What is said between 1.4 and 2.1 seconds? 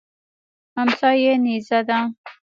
نیزه ده.